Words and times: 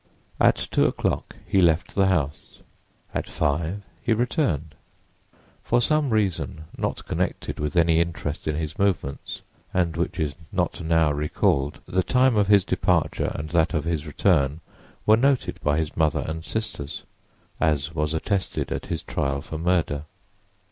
At 0.39 0.55
two 0.55 0.85
o'clock 0.85 1.35
he 1.45 1.59
left 1.59 1.93
the 1.93 2.07
house. 2.07 2.63
At 3.13 3.29
five, 3.29 3.83
he 4.01 4.13
returned. 4.13 4.73
For 5.61 5.79
some 5.79 6.09
reason 6.09 6.63
not 6.75 7.05
connected 7.05 7.59
with 7.59 7.75
any 7.75 7.99
interest 7.99 8.47
in 8.47 8.55
his 8.55 8.79
movements, 8.79 9.43
and 9.75 9.95
which 9.95 10.19
is 10.19 10.33
not 10.51 10.81
now 10.81 11.11
recalled, 11.11 11.81
the 11.85 12.01
time 12.01 12.35
of 12.35 12.47
his 12.47 12.65
departure 12.65 13.31
and 13.35 13.49
that 13.49 13.75
of 13.75 13.83
his 13.83 14.07
return 14.07 14.61
were 15.05 15.17
noted 15.17 15.59
by 15.61 15.77
his 15.77 15.95
mother 15.95 16.25
and 16.27 16.43
sisters, 16.43 17.03
as 17.59 17.93
was 17.93 18.15
attested 18.15 18.71
at 18.71 18.87
his 18.87 19.03
trial 19.03 19.39
for 19.39 19.59
murder. 19.59 20.05